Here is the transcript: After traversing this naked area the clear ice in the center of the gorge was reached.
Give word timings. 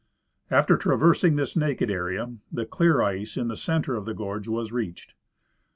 After 0.49 0.77
traversing 0.77 1.35
this 1.35 1.55
naked 1.55 1.91
area 1.91 2.33
the 2.51 2.65
clear 2.65 3.03
ice 3.03 3.37
in 3.37 3.49
the 3.49 3.55
center 3.55 3.93
of 3.95 4.05
the 4.05 4.15
gorge 4.15 4.47
was 4.47 4.71
reached. 4.71 5.13